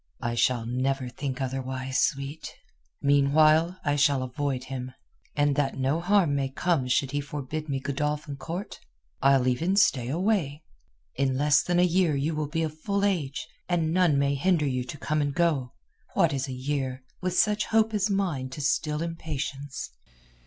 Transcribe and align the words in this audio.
"I 0.21 0.33
shall 0.33 0.65
never 0.65 1.09
think 1.09 1.39
otherwise, 1.41 1.99
sweet. 2.01 2.51
Meanwhile 3.03 3.77
I 3.85 3.95
shall 3.97 4.23
avoid 4.23 4.63
him, 4.63 4.93
and 5.35 5.55
that 5.57 5.77
no 5.77 5.99
harm 6.01 6.33
may 6.35 6.49
come 6.49 6.87
should 6.87 7.11
he 7.11 7.21
forbid 7.21 7.69
me 7.69 7.79
Godolphin 7.79 8.35
Court 8.35 8.79
I'll 9.21 9.47
even 9.47 9.75
stay 9.75 10.07
away. 10.09 10.63
In 11.13 11.37
less 11.37 11.61
than 11.61 11.77
a 11.77 11.83
year 11.83 12.15
you 12.15 12.33
will 12.33 12.47
be 12.49 12.63
of 12.63 12.79
full 12.81 13.05
age, 13.05 13.47
and 13.69 13.93
none 13.93 14.17
may 14.17 14.33
hinder 14.33 14.65
you 14.65 14.83
to 14.85 14.97
come 14.97 15.21
and 15.21 15.35
go. 15.35 15.73
What 16.15 16.33
is 16.33 16.47
a 16.47 16.51
year, 16.51 17.03
with 17.21 17.37
such 17.37 17.65
hope 17.67 17.93
as 17.93 18.09
mine 18.09 18.49
to 18.49 18.61
still 18.61 19.03
impatience?" 19.03 19.91